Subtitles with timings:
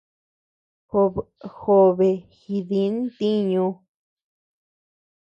[0.89, 1.13] Job
[1.57, 3.67] jobe jidi ntiñu.